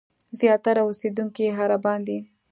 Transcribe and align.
زیاتره 0.39 0.81
اوسېدونکي 0.85 1.41
یې 1.47 1.55
عربان 1.63 1.99
دي. 2.07 2.17